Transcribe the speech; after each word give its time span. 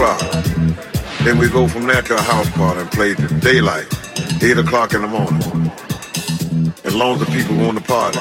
O'clock. 0.00 0.20
Then 1.24 1.38
we 1.38 1.48
go 1.48 1.68
from 1.68 1.86
there 1.86 2.02
to 2.02 2.16
a 2.16 2.22
house 2.22 2.50
party 2.52 2.80
and 2.80 2.90
play 2.90 3.14
till 3.14 3.38
daylight, 3.40 3.86
8 4.42 4.58
o'clock 4.58 4.94
in 4.94 5.02
the 5.02 5.08
morning. 5.08 5.70
As 6.84 6.94
long 6.94 7.20
as 7.20 7.26
the 7.26 7.32
people 7.32 7.56
want 7.56 7.78
to 7.78 7.84
party. 7.84 8.18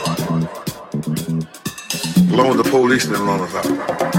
As 2.17 2.31
long 2.31 2.47
as 2.47 2.57
the 2.57 2.69
police 2.69 3.05
didn't 3.05 3.25
run 3.25 3.41
us 3.41 3.55
out. 3.55 4.18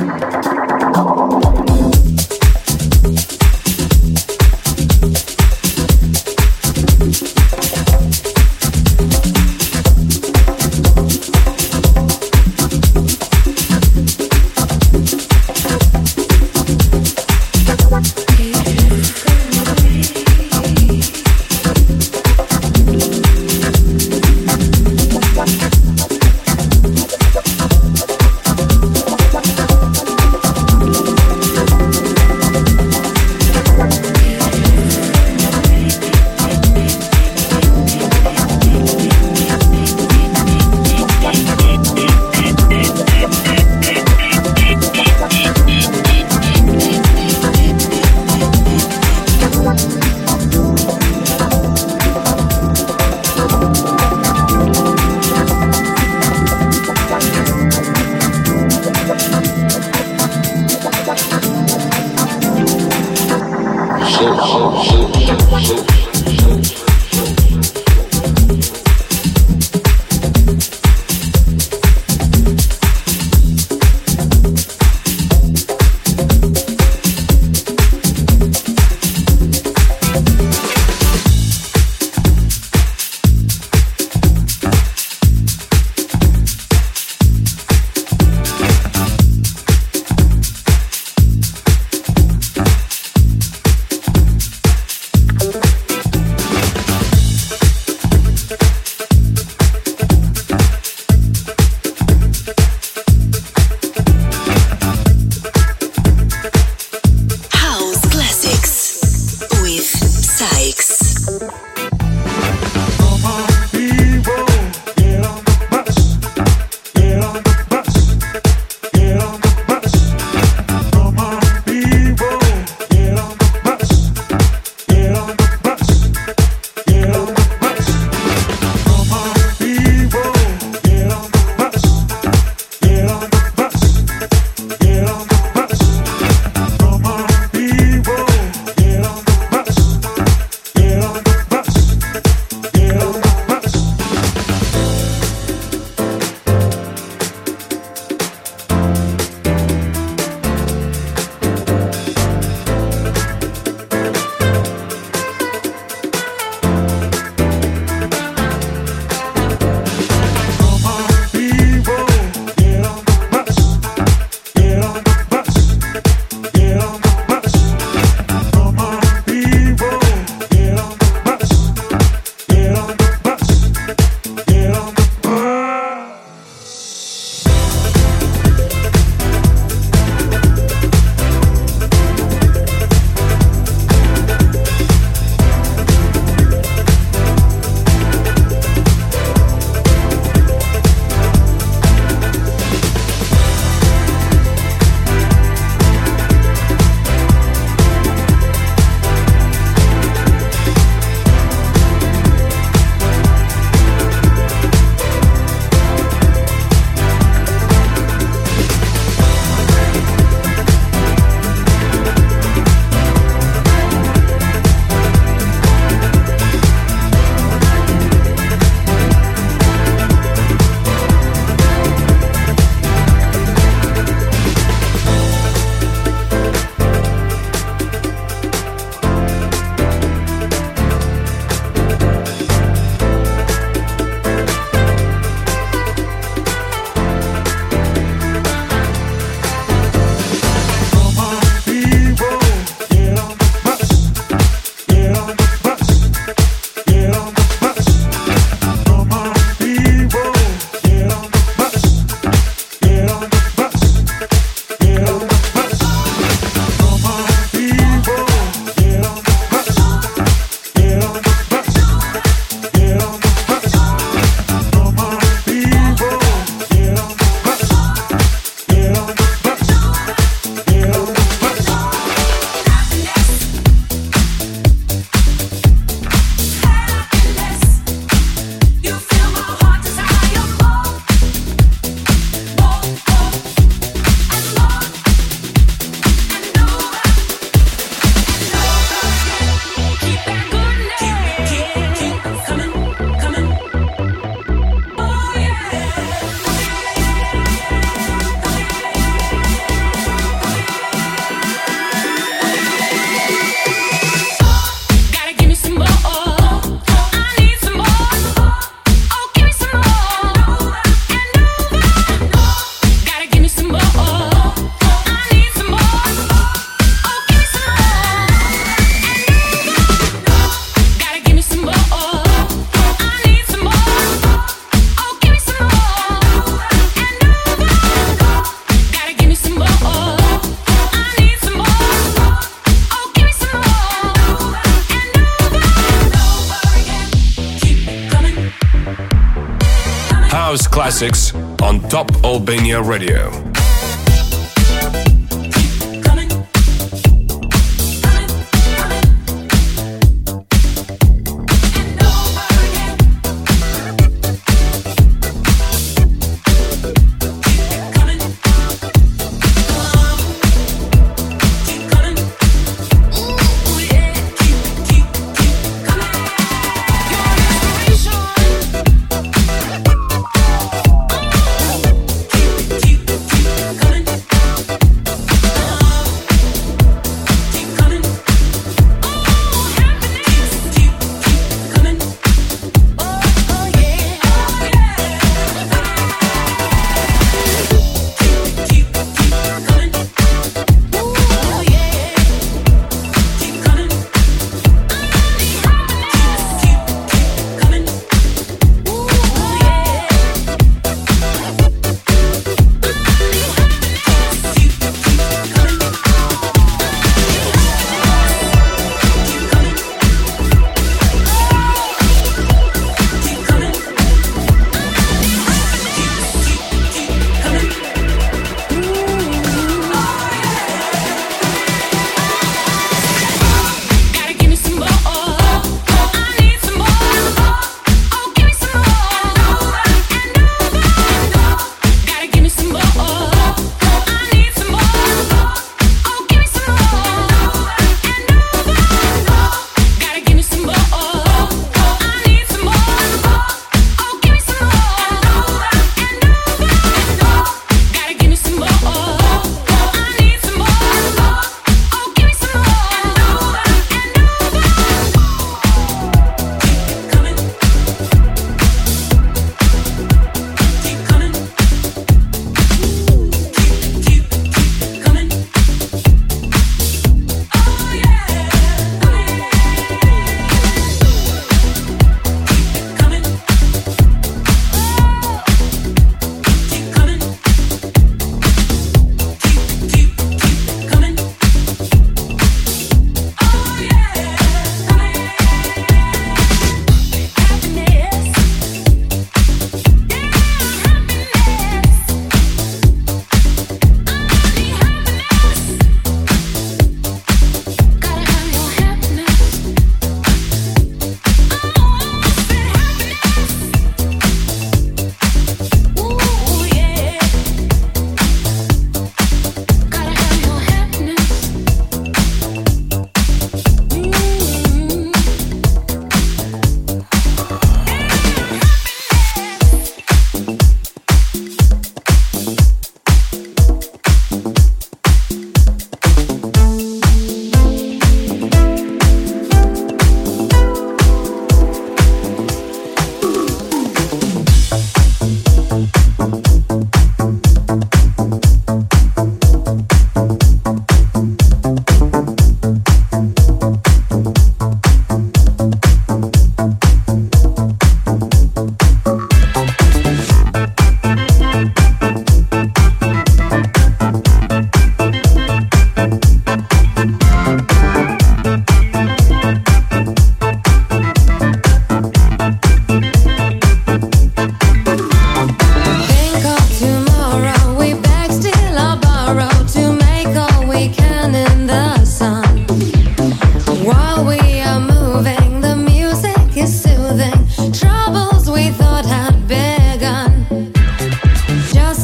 Top 341.90 342.08
Albania 342.22 342.81
Radio. 342.81 343.50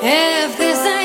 If 0.00 0.56
this 0.56 0.97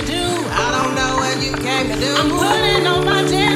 to 0.00 0.06
do. 0.06 0.22
I 0.52 0.70
don't 0.70 0.94
know 0.94 1.16
what 1.16 1.42
you 1.42 1.52
came 1.52 1.88
to 1.88 1.98
do. 1.98 2.14
I'm 2.16 2.30
putting 2.30 2.86
on 2.86 3.04
my 3.04 3.26
jam. 3.28 3.49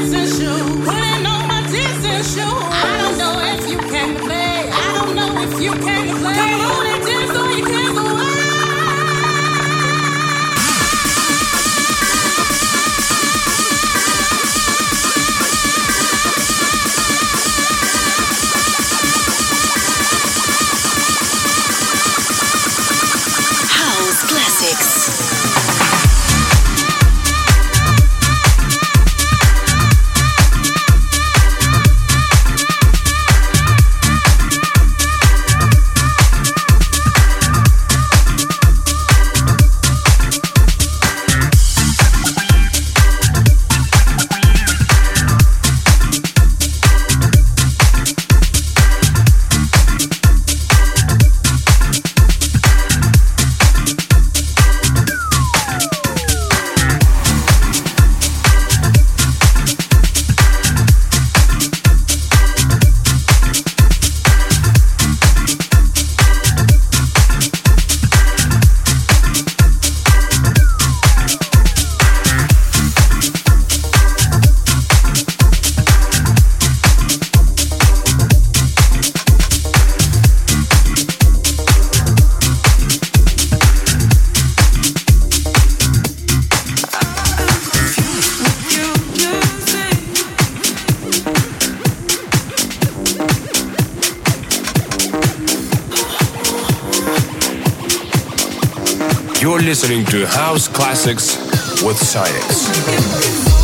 Listening 99.60 100.04
to 100.06 100.26
House 100.26 100.68
Classics 100.68 101.36
with 101.82 101.98
SAIX. 101.98 103.63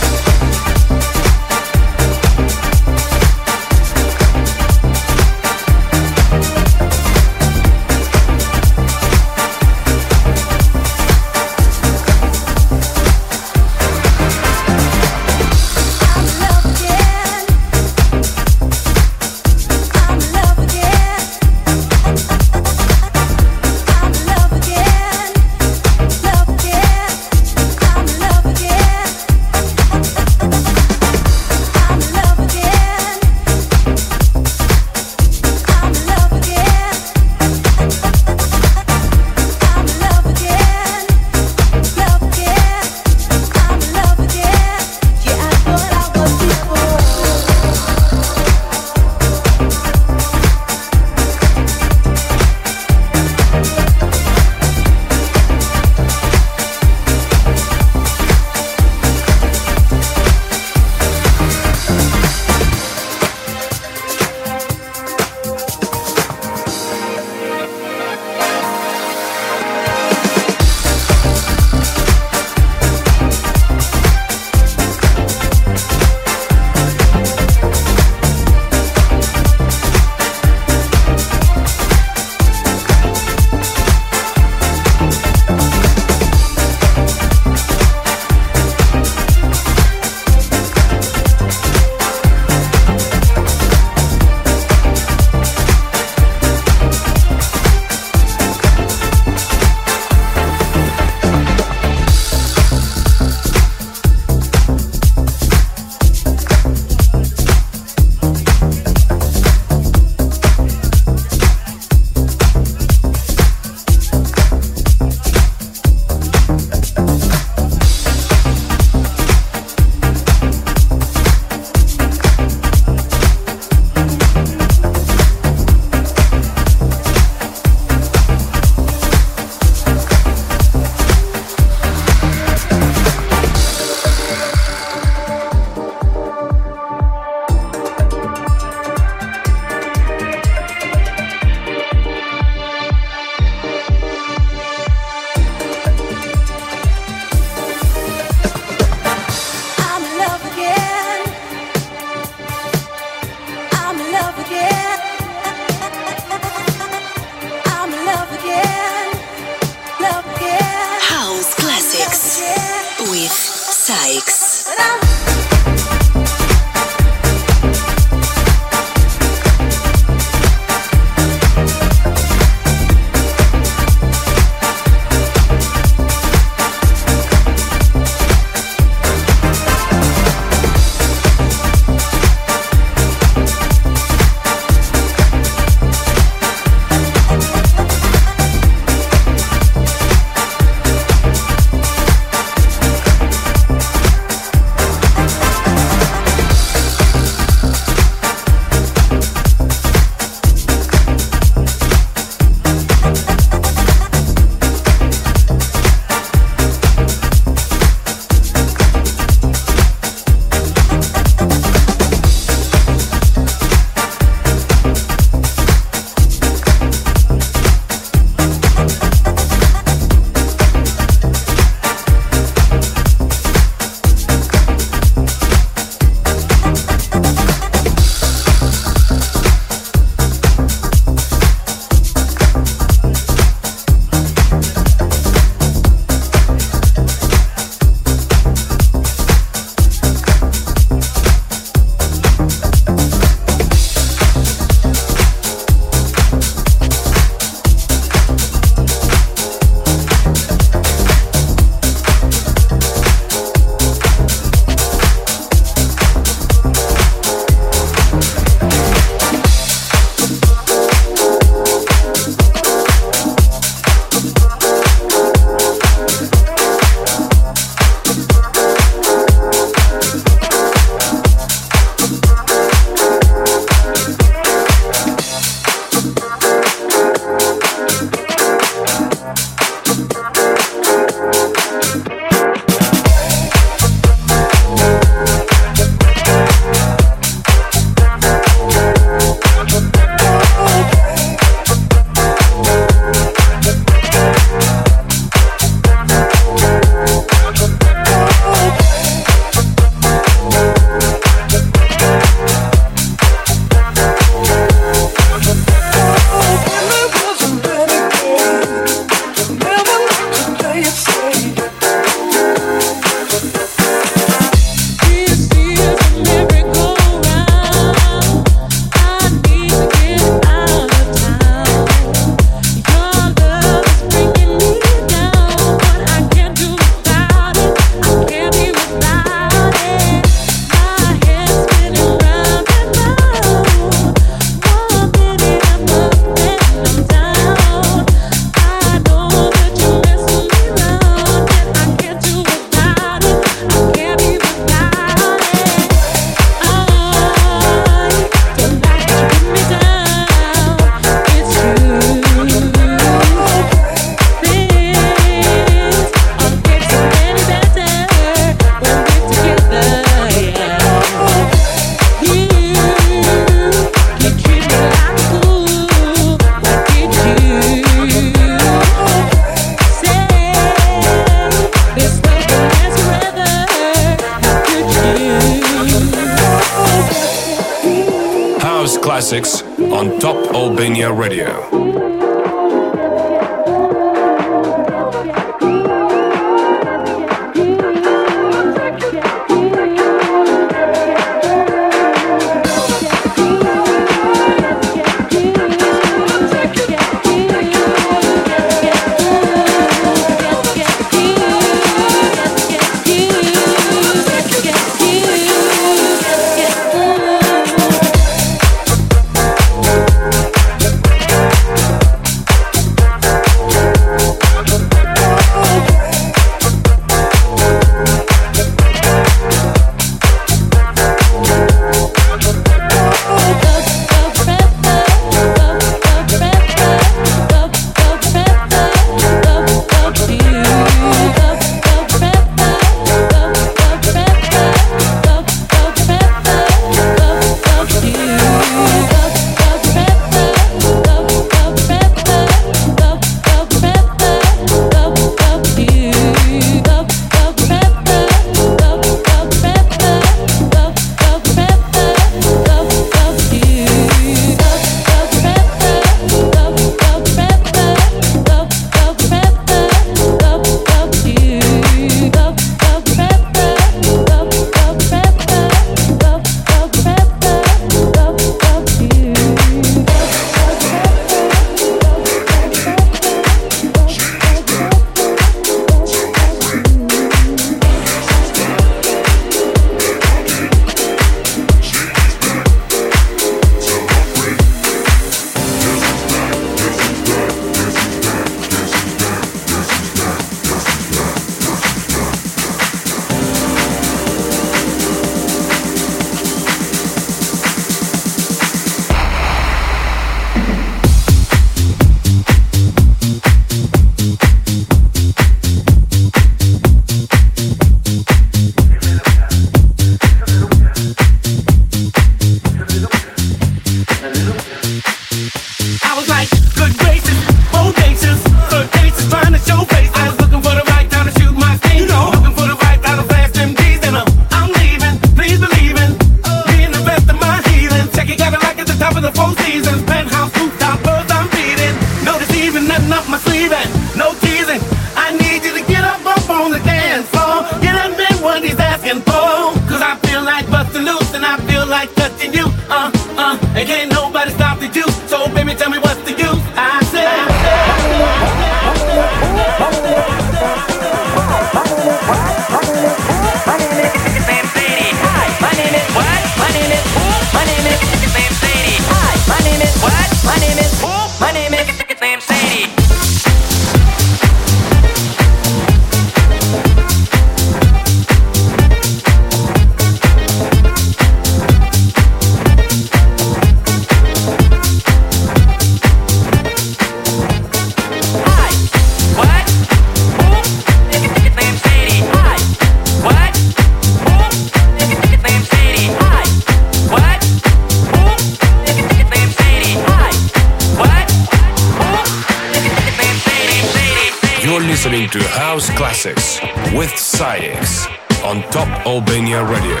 classics 596.08 596.56
with 596.96 597.12
Sidex 597.12 598.08
on 598.40 598.64
Top 598.72 598.88
Albania 599.04 599.60
Radio. 599.60 600.00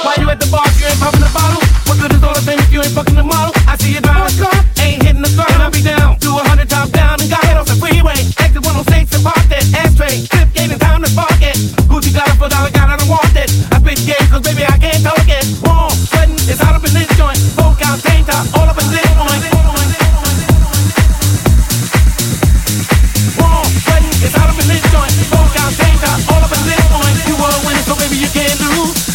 Why 0.00 0.16
you 0.16 0.24
at 0.32 0.40
the 0.40 0.48
bar, 0.48 0.64
you 0.80 0.88
ain't 0.88 0.96
popping 0.96 1.20
bottle? 1.28 1.60
What 1.84 2.00
good 2.00 2.16
is 2.16 2.24
all 2.24 2.32
the 2.32 2.40
if 2.64 2.72
you 2.72 2.80
ain't 2.80 2.96
fucking 2.96 3.20
the 3.20 3.22
model? 3.22 3.52
I 3.68 3.76
see 3.76 3.92
you 3.92 4.00
driving 4.00 4.32
car, 4.40 4.56
ain't 4.80 5.04
hitting 5.04 5.20
the 5.20 5.28
car, 5.36 5.44
and 5.52 5.60
I 5.60 5.68
be 5.68 5.84
down. 5.84 6.16
Do 6.24 6.40
a 6.40 6.42
hundred 6.48 6.72
down 6.72 7.20
and 7.20 7.28
got 7.28 7.44
head 7.44 7.60
off 7.60 7.68
the 7.68 7.76
freeway. 7.76 8.16
Exit 8.40 8.64
106 8.64 9.20
and 9.20 9.24
park 9.28 9.44
that 9.52 9.64
ashtray. 9.76 10.24
Game 10.56 10.72
and 10.72 10.80
time 10.80 11.04
to 11.04 11.10
spark 11.12 11.36
it. 11.44 11.60
Gucci 11.92 12.16
got 12.16 12.24
it 12.32 12.40
for 12.40 12.48
dollar, 12.48 12.72
got 12.72 12.88
it, 12.88 12.96
I 12.96 13.06
want 13.12 13.36
it. 13.36 13.52
I 13.76 13.76
cause 14.32 14.40
baby 14.40 14.64
I 14.64 14.80
can't 14.80 15.04
talk 15.04 15.28
it. 15.28 15.44
Sweating, 16.08 16.40
it's 16.48 16.64
up 16.64 16.80
in 16.80 16.96
this 16.96 17.12
joint. 17.12 17.36
Tank 18.00 18.24
top, 18.24 18.55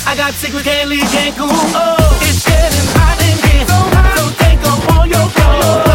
I 0.07 0.15
got 0.15 0.33
secrets 0.33 0.65
we 0.65 0.71
can't 0.71 0.89
leave 0.89 1.03
Cancun. 1.03 1.49
Oh, 1.49 2.19
it's 2.23 2.45
getting 2.45 2.87
hot 2.97 3.17
in 3.21 3.37
here, 3.47 3.65
so, 3.67 3.77
so 4.17 4.23
take 4.43 4.59
off 4.67 4.97
all 4.97 5.05
your 5.05 5.29
clothes. 5.29 5.90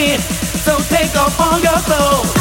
it. 0.00 0.20
So 0.20 0.78
take 0.78 1.14
off 1.16 1.38
all 1.40 1.58
your 1.60 1.78
clothes. 1.84 2.39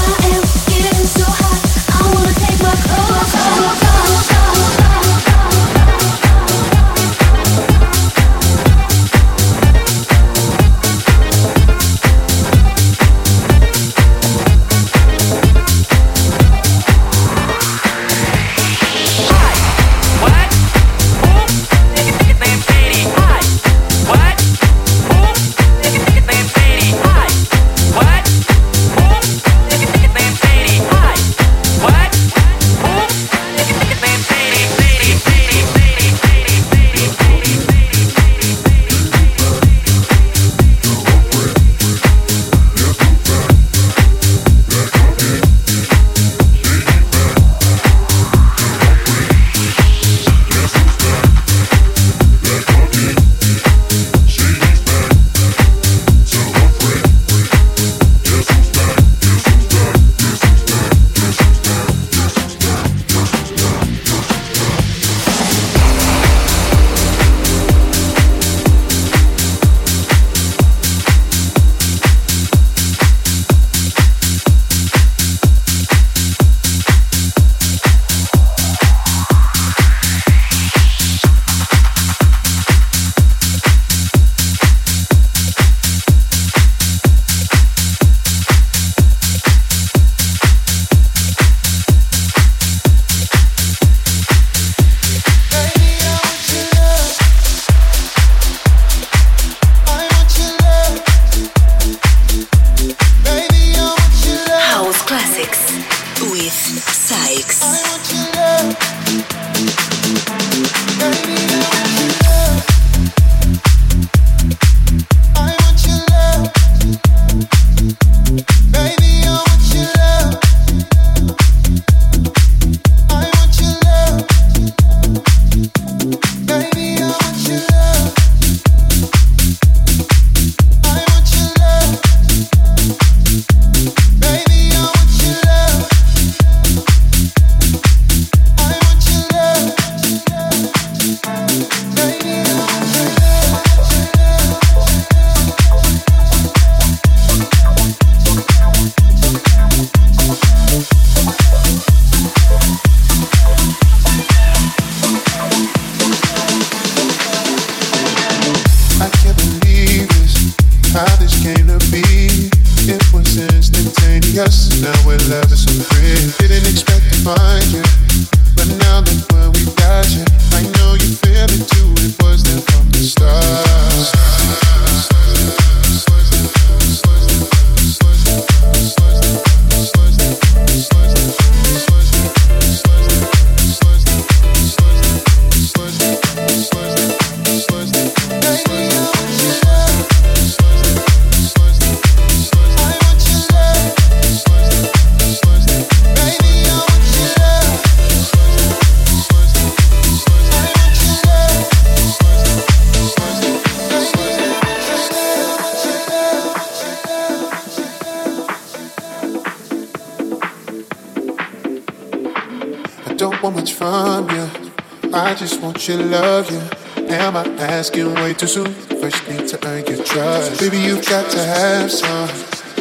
Your 215.89 216.03
love, 216.05 216.51
yeah. 216.51 217.25
Am 217.25 217.35
I 217.35 217.43
asking 217.57 218.13
way 218.13 218.33
too 218.35 218.45
soon? 218.45 218.71
First 219.01 219.27
need 219.27 219.47
to 219.47 219.67
earn 219.67 219.85
your 219.87 220.03
trust. 220.05 220.59
Baby, 220.59 220.77
you've 220.77 221.05
got 221.07 221.29
to 221.31 221.39
have 221.39 221.91
some. 221.91 222.27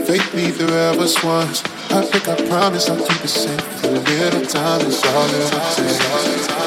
Faith 0.05 0.35
neither 0.35 0.67
of 0.67 0.99
us 0.99 1.23
once. 1.25 1.63
I 1.91 2.03
think 2.03 2.29
I 2.29 2.37
promise 2.49 2.89
I'll 2.91 2.99
keep 2.99 3.25
it 3.25 3.29
safe. 3.29 3.85
A 3.85 3.89
little 3.89 4.45
time 4.45 4.83
is 4.83 5.03
all 5.05 5.27
it 5.27 6.49
will 6.53 6.58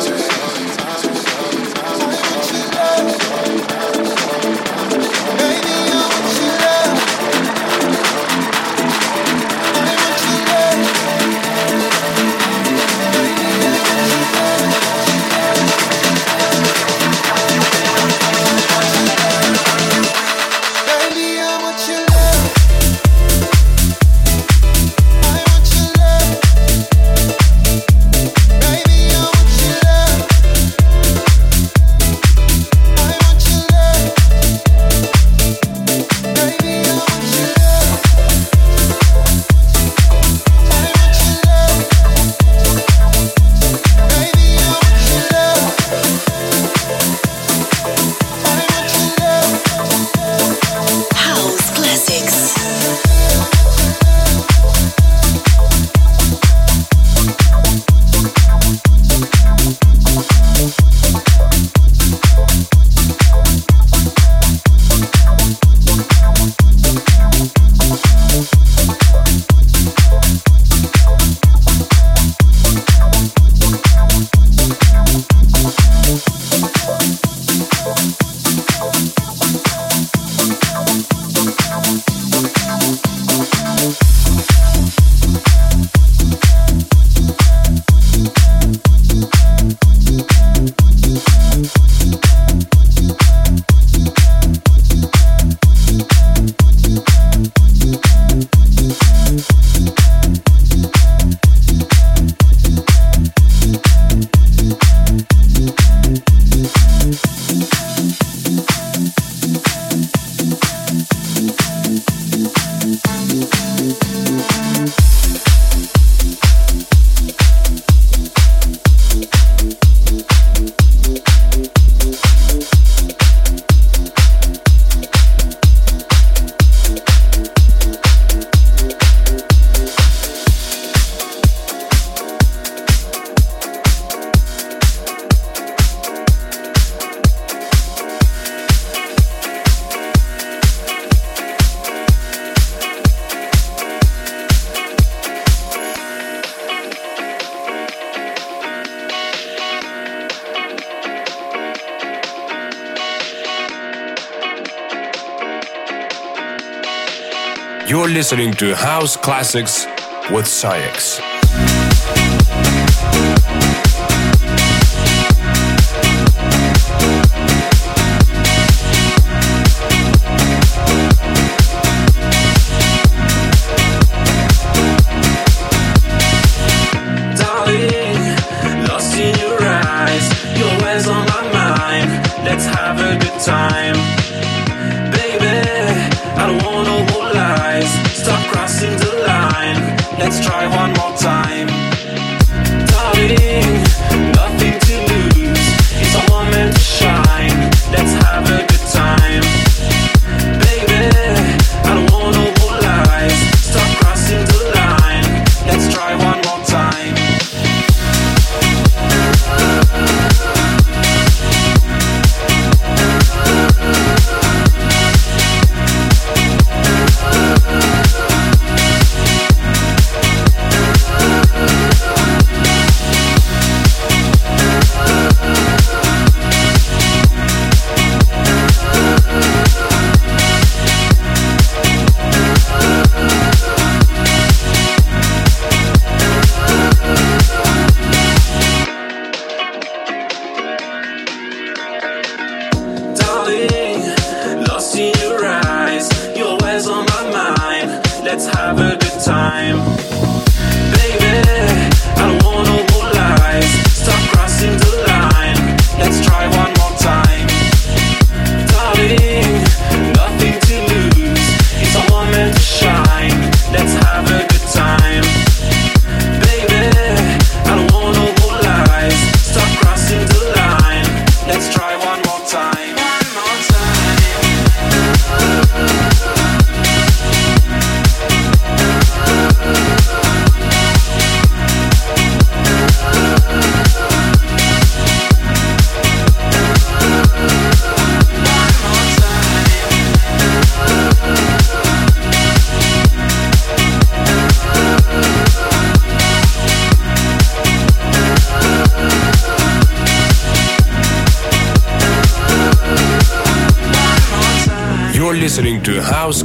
listening 158.22 158.54
to 158.54 158.76
House 158.76 159.18
Classics 159.18 159.88
with 160.30 160.46
SAIX. 160.46 161.31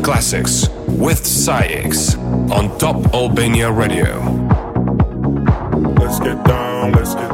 Classics 0.07 0.69
with 0.87 1.27
SAIX 1.27 2.15
on 2.15 2.79
Top 2.79 3.13
Albania 3.13 3.73
Radio. 3.73 4.21
Let's 5.99 6.21
get 6.21 6.45
down, 6.45 6.93
let's 6.93 7.17
get 7.17 7.26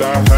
I 0.00 0.33